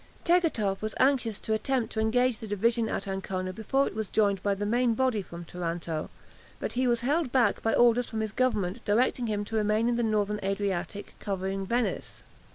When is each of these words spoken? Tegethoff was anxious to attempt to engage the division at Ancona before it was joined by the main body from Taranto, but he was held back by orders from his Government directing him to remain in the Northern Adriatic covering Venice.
Tegethoff 0.25 0.81
was 0.81 0.95
anxious 0.99 1.39
to 1.41 1.53
attempt 1.53 1.93
to 1.93 1.99
engage 1.99 2.39
the 2.39 2.47
division 2.47 2.89
at 2.89 3.07
Ancona 3.07 3.53
before 3.53 3.85
it 3.85 3.93
was 3.93 4.09
joined 4.09 4.41
by 4.41 4.55
the 4.55 4.65
main 4.65 4.95
body 4.95 5.21
from 5.21 5.45
Taranto, 5.45 6.09
but 6.59 6.71
he 6.71 6.87
was 6.87 7.01
held 7.01 7.31
back 7.31 7.61
by 7.61 7.73
orders 7.75 8.07
from 8.09 8.21
his 8.21 8.31
Government 8.31 8.83
directing 8.83 9.27
him 9.27 9.45
to 9.45 9.55
remain 9.57 9.87
in 9.87 9.97
the 9.97 10.01
Northern 10.01 10.39
Adriatic 10.43 11.13
covering 11.19 11.67
Venice. 11.67 12.23